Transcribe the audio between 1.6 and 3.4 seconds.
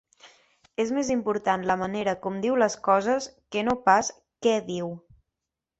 la manera com diu les coses